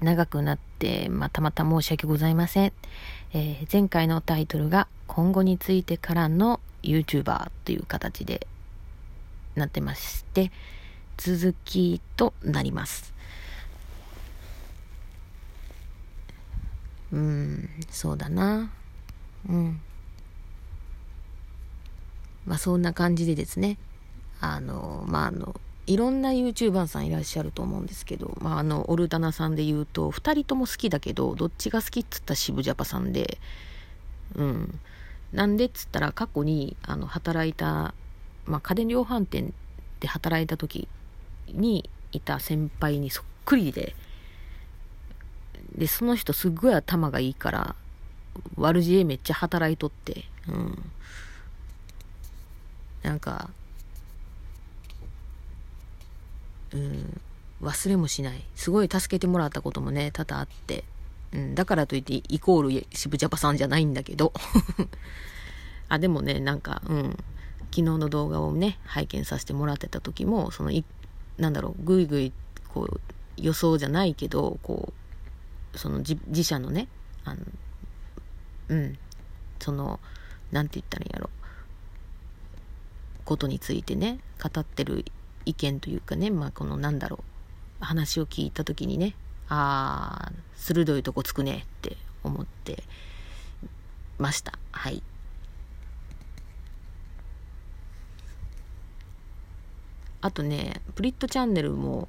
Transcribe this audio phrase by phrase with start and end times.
[0.00, 2.72] 長くなって、またまた申し訳ございません。
[3.32, 8.46] えー、前回のタイトルが今後についてからの YouTuber という形で
[9.54, 10.50] なってまして、
[11.16, 13.12] 続きとなります。
[17.12, 18.70] うん、そうだな。
[19.48, 19.80] うん。
[22.46, 23.76] まあそんな感じでですね、
[24.40, 33.38] あの、まああの、いろんな YouTuber さんいらっしゃると思うんですけど、まああの、オルタナさんで言うと、2人とも好きだけど、どっちが好きっつったら渋ジャパさんで、
[34.36, 34.78] うん。
[35.32, 37.92] なんでっつったら過去に、あの、働いた、
[38.46, 39.52] まあ家電量販店
[39.98, 40.86] で働いた時
[41.48, 43.96] にいた先輩にそっくりで、
[45.74, 47.74] で、その人すっごい頭がいいから、
[48.54, 50.90] 悪知恵めっちゃ働いとって、うん。
[53.02, 53.50] なんか、
[56.72, 57.20] うん、
[57.62, 58.44] 忘れもしない。
[58.54, 60.84] すごい助けてもらったこともね、多々あって。
[61.32, 64.32] うん、だからといってイコール渋ジャパさんじゃないんだけど。
[65.88, 67.16] あ、でもね、なんか、うん。
[67.72, 70.84] 昨日の動画をね、拝見させてもらってた時も、その、い、
[71.38, 72.32] なんだろう、ぐいぐい、
[72.68, 73.00] こう、
[73.36, 74.92] 予想じゃないけど、こ
[75.72, 76.88] う、その自自社のね、
[77.24, 77.40] あの、
[78.68, 78.98] うん、
[79.60, 80.00] その、
[80.50, 81.30] なんて言ったらいいんやろ、
[83.24, 85.04] ことについてね、語ってる
[85.44, 87.24] 意見というかね、まあ、このなんだろ
[87.80, 89.14] う、話を聞いた時にね、
[89.48, 92.84] ああ、鋭いとこつくねって思って
[94.18, 94.58] ました。
[94.72, 95.02] はい。
[100.22, 102.08] あとね、プリットチャンネルも、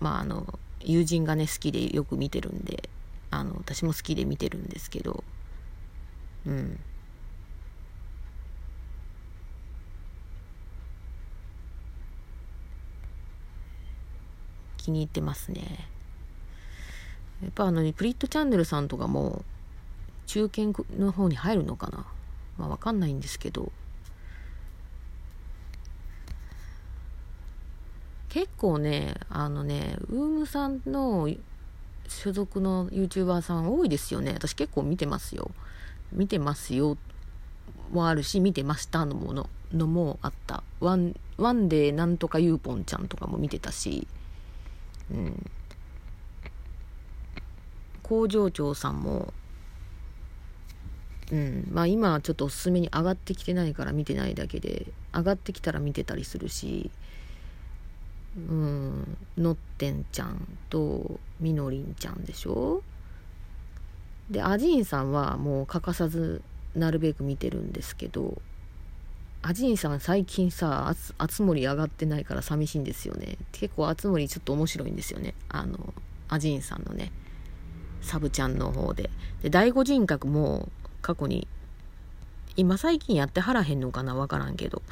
[0.00, 2.88] まあ、あの、友人がね、好きでよく見てるんで、
[3.30, 5.24] あの、私も好きで見てるんですけど、
[6.46, 6.78] うん。
[14.88, 15.86] 気に入ってますね。
[17.42, 19.44] やっぱあの、ね、プリットチャンネルさんとかも、
[20.26, 22.06] 中堅の方に入るのかな？
[22.56, 23.70] まあわかんないんですけど、
[28.30, 31.28] 結構ね、あのね、 UUUM さんの
[32.08, 34.32] 所属の YouTuber さん多いですよね。
[34.32, 35.50] 私結構見てますよ。
[36.12, 36.96] 見てますよ
[37.92, 40.62] もあるし、見てましたのもののもあった。
[40.80, 44.08] ワン、ワンデーなんとかユーポンちゃんとかも見てたし、
[48.02, 49.32] 工場長さんも、
[51.30, 51.68] うん。
[51.70, 56.90] まあ今はちょっとおすすめに上がってきてないから見てないだけで、上がってきたら見てたりするし、
[58.36, 62.82] うん、のってんちゃんとみのりんちゃんでしょ？
[64.30, 66.42] で、アジンさんはもう欠かさず
[66.74, 68.40] なるべく見てるんですけど、
[69.48, 73.38] アジンさん最近さ、あつ森上がってないから寂しいんですよね。
[73.50, 75.32] 結構あつ森ちょっと面白いんですよね。
[75.48, 75.94] あの、
[76.28, 77.10] アジンさんのね、
[78.02, 79.08] サブちゃんの方で。
[79.40, 80.68] で、第五人格も
[81.00, 81.48] 過去に、
[82.56, 84.82] 今最近やってはらへんのかなわからんけど、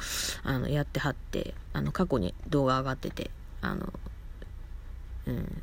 [0.41, 3.29] あの、やってはって、あの、過去に動画上がってて、
[3.61, 3.93] あの、
[5.27, 5.61] うん。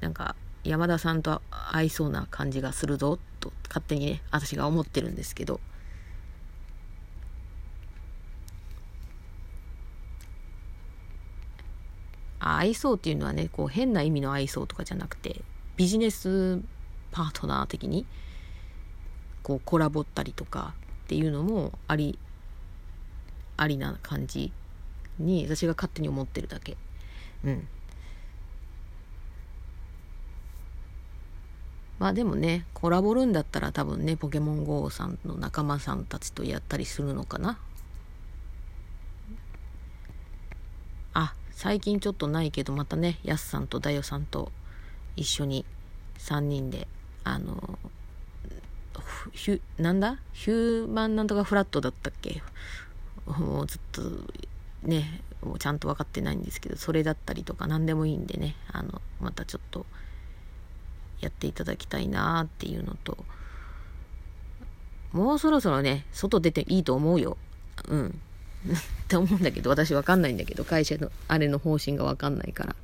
[0.00, 0.34] なんか、
[0.64, 5.60] 山田さんと合いそうな感じがするぞ、と勝手にね、私が思ってるんですけど、
[12.58, 15.42] 愛想っていうのはね、こう変な意味の愛想とかじゃなくて、
[15.76, 16.60] ビジネス
[17.12, 18.04] パートナー的に、
[19.44, 20.74] こうコラボったりとか
[21.04, 22.18] っていうのもあり、
[23.56, 24.52] ありな感じ
[25.20, 26.76] に私が勝手に思ってるだけ。
[27.44, 27.68] うん。
[32.00, 37.58] まあでもね、コラボるんだったら多分ね、ポケモン GO さんの仲間さんたちとやったりするのかな。
[41.14, 44.52] あ、最近ちょっとないけど、またね、やすさんとだよさんと
[45.16, 45.64] 一緒に
[46.18, 46.86] 3人で、
[47.24, 47.80] あの、
[49.32, 50.20] ヒュ、なんだ？
[50.32, 52.44] ヒューマンなんとかフラットだったっけ？
[53.26, 54.02] もうずっと
[54.84, 59.84] ね、もうちゃんと分かってないんですけど、それだったりとか何でもいいんでね、あの、またちょっと
[61.18, 63.18] やっていただきたいなっていうのと、
[65.10, 67.36] もうそろそろね、外出ていいと思うよ。
[67.88, 68.20] うん。
[68.66, 72.76] って思うんだけど、私わかんないんだけど、会社のあれの方針がわかんないから。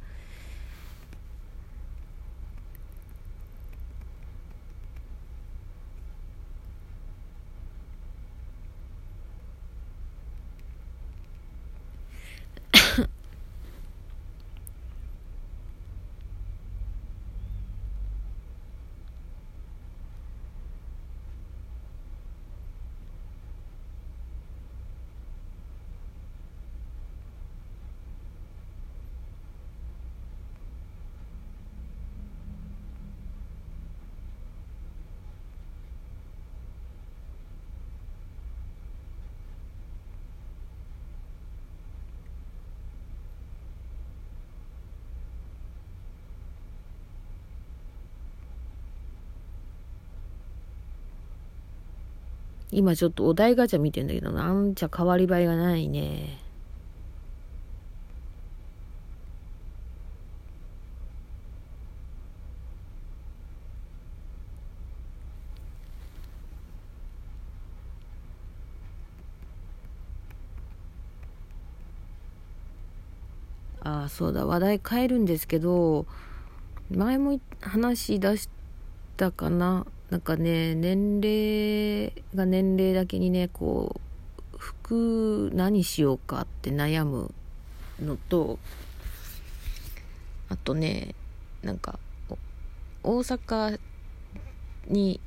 [52.75, 54.53] 今ちょっとお題ガチャ見てんだけどな。
[54.53, 56.41] んちゃ変わり映えがないね。
[73.85, 74.47] あそうだ。
[74.47, 76.07] 話題変えるんですけど
[76.91, 78.49] 前も話し出し
[79.17, 79.87] たかな。
[80.15, 84.01] なんかね年齢が年齢だけにねこ
[84.55, 87.35] う服何しようかって悩む
[88.01, 88.61] のと
[90.49, 91.17] あとね
[91.65, 91.99] なんか
[93.03, 93.81] 大阪
[94.87, 95.21] に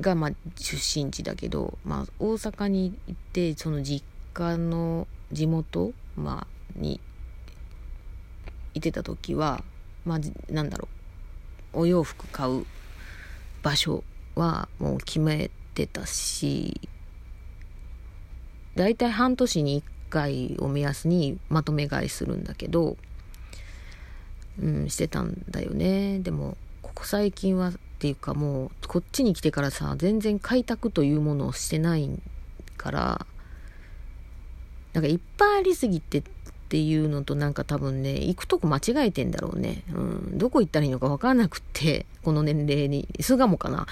[0.00, 0.74] がまあ出
[1.04, 4.04] 身地だけど、まあ、大阪に行ってその実
[4.34, 7.00] 家の地元、まあ、に
[8.74, 9.62] いてた時は
[10.04, 10.88] まあなんだろ
[11.74, 12.66] うお洋服買う
[13.62, 14.04] 場所
[14.34, 16.80] はもう決めてたし
[18.74, 22.96] 大体半年に1回を目安にまとめ買いするんだけど
[24.60, 26.18] うんしてたんだよね。
[26.18, 32.10] でもここ最近はっていうかもうこっちに来てからさ全然開拓というものをしてない
[32.76, 33.26] から
[34.92, 36.22] なんかいっぱいありすぎて
[36.70, 39.82] っていうのとなんか多分ね、行くとこ間違えてんだろうね。
[39.92, 40.38] うん。
[40.38, 43.08] どこ行ったらいいのかわからなくて、この年齢に。
[43.18, 43.88] 巣鴨かな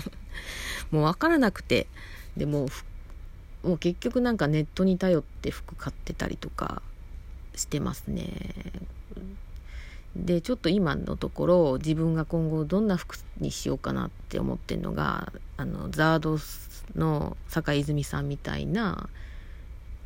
[0.92, 1.86] もうわからなくて。
[2.36, 2.68] でも、
[3.62, 6.82] もう結局なんかネットに頼って服買ってたりとか
[7.54, 8.52] してますね。
[10.14, 16.38] で、ちょっと今のところ自分が今後どんな服にしようかなって思ってんのが、あの、ザード
[16.94, 19.08] の坂泉さんみたいな、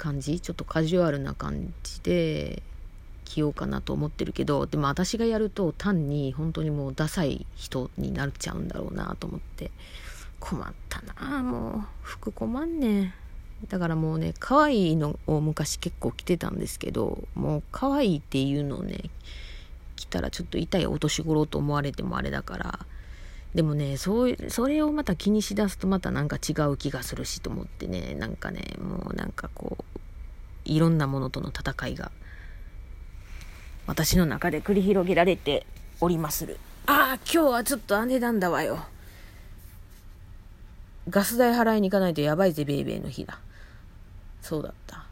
[0.01, 0.41] 感じ？
[0.41, 2.63] ちょっとカジュアルな感じで
[3.25, 9.71] 着ようかなと思ってるけどでも私がやると単に本当にもうダサい人になっちゃうんだろうなと思って。
[10.41, 13.15] 困ったなもう服困んね
[13.69, 19.11] だからもうね可愛いのを昔結構着てたんですけどもう可愛いっていうのをね
[19.97, 22.79] 着たらちょっと痛いお年頃と思われてもあれだから
[23.55, 30.01] でもね、そう、それをまた気にしだすとまたなんか違う気がするしと思ってね、なんかね、もうなんかこう、
[30.65, 32.13] いろんなものとの戦いが、
[33.87, 35.67] 私の中で繰り広げられて
[36.01, 36.59] おりまする。
[36.87, 38.85] ああ、今日はちょっと姉なんだわよ。
[41.09, 43.41] ガス代払いに行かないとやばいぜ、ベイベーの日だ。
[44.43, 45.07] そうだった。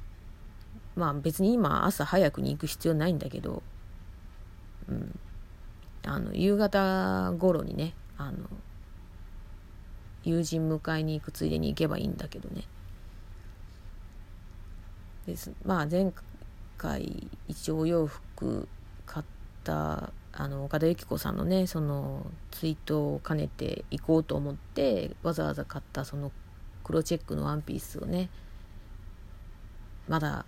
[0.94, 3.62] まあ別に今朝早くに行く必要ないんだけど、
[4.88, 5.18] うん。
[6.04, 8.38] あの、夕方頃にね、あの
[10.24, 12.64] 友人迎えに行くついでに行けばいいんだけどね。
[15.26, 15.52] です。
[15.64, 16.12] まあ前
[16.76, 18.68] 回一応お洋服
[19.06, 19.26] 買っ
[19.64, 26.32] たあの岡田由紀子さんのねそのツイートを兼ねて行こうと思ってわざわざ買ったその
[26.84, 28.30] 黒チェックのワンピースをね
[30.08, 30.44] まだ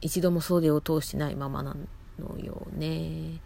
[0.00, 1.76] 一度も袖を通してないままな
[2.18, 3.40] のよね。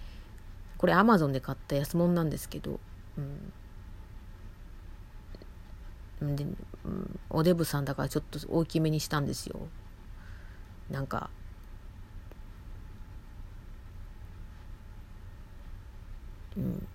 [0.77, 2.81] これアマゾンで買った安物なんですけど
[3.19, 3.21] う
[6.25, 6.45] ん、で、
[6.85, 9.61] うん、おデブさんだからちょっと大きめにしたんですよ。
[10.91, 11.31] なんか
[16.57, 16.87] うん。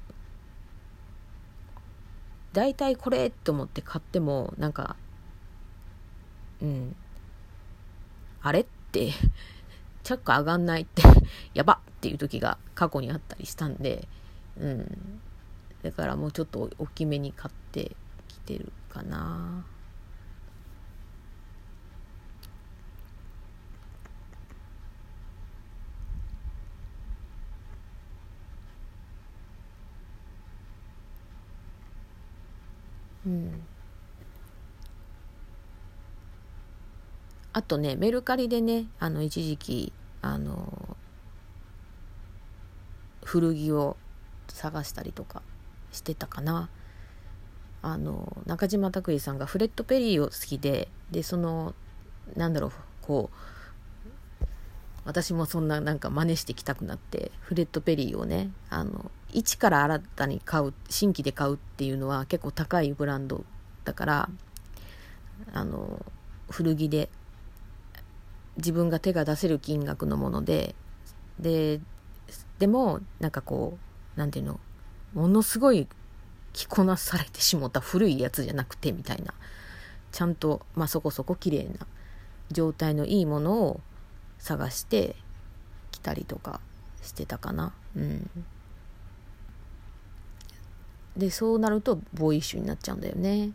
[2.53, 4.95] 大体これって思って買ってもなんか
[6.62, 6.95] うん。
[8.41, 9.12] あれって
[10.03, 11.03] チャック上がんないって
[11.53, 14.07] やばっていう時が過去にあったりしたんで
[14.59, 15.19] うん。
[15.88, 17.96] だからもうちょっと大きめに買って
[18.27, 19.63] きてるかな。
[33.25, 33.62] うん。
[37.53, 40.98] あとねメルカリでねあの一時期あの
[43.24, 43.96] 古着を
[44.50, 45.41] 探したりとか。
[45.91, 46.70] してたかな。
[47.82, 51.74] あの中島拓司さんがフレッド・ペリーを好きででその
[52.36, 53.38] なんだろうこう
[55.06, 63.46] 私もそんななんか真似してきたくなってフレッド・ペリーをねあの一から新たに買う新規で買うっていうのは結構高いブランド
[63.86, 64.29] だから
[65.53, 66.06] あの
[66.50, 67.10] 古着で
[68.58, 70.75] 自分が手が出せる金額のもので
[71.39, 71.79] で
[72.60, 73.77] でもなんかこ
[74.15, 74.60] う何ていうの
[75.17, 75.88] ものすごい
[76.53, 79.33] 着こなされてしもた古いやつじゃなくてみたいな。
[80.12, 81.88] ちゃんと、まあ、そこそこ綺麗な
[82.51, 83.81] 状態のいいものを
[84.38, 85.15] 探して
[85.91, 86.62] 着たりとか
[87.01, 87.74] してたかな。
[87.95, 88.29] うん。
[91.17, 93.50] でそうなるとボーイッシュになっちゃうんだよね。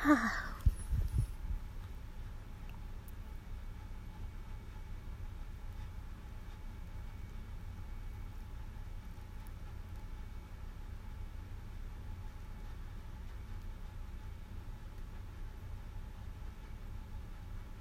[0.00, 0.14] は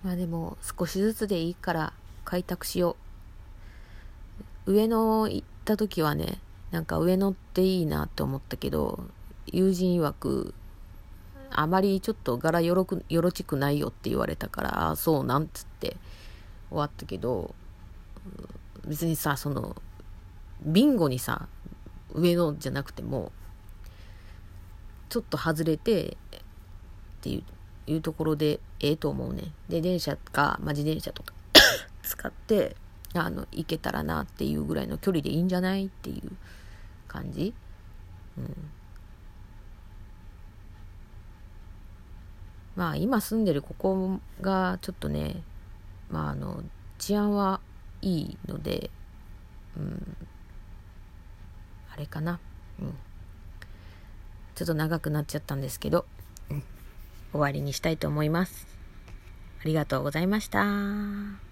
[0.04, 1.94] あまあでも少しずつでいいから
[2.26, 2.98] 開拓しよ
[4.66, 4.74] う。
[4.74, 6.40] 上野行った時はね
[6.72, 9.04] なんか上野っていいなって思ったけど
[9.48, 10.54] 友人曰く
[11.52, 15.98] あまりちょっと柄よろくよろちくないよって言われたからああそうなんつって
[16.70, 17.54] 終わったけど
[18.86, 19.76] 別にさその
[20.62, 21.48] ビンゴにさ
[22.14, 23.32] 上野じゃなくても
[25.10, 26.40] ちょっと外れてっ
[27.22, 27.44] ていう
[27.92, 29.52] いうところでええと思うね。
[29.68, 31.34] で、電車か、まあ、自転車とか
[32.04, 32.76] 使って、
[33.14, 36.32] あの、行けたらなっていうぐらいの距離でいいんじゃないっていう
[37.08, 37.54] 感じ？
[38.38, 38.72] うん。
[42.80, 45.44] まあ、今住んでるここがちょっとね、
[46.10, 46.64] まあ、あの、
[46.98, 47.60] 治安は
[48.02, 48.90] いいので、
[49.78, 50.16] うん、
[51.94, 52.40] あれかな。
[52.82, 52.94] うん。
[54.56, 56.06] ちょっと長くなっちゃったんですけど、
[57.34, 58.66] 終わりにしたいと思います。
[59.60, 61.49] ありがとうございました。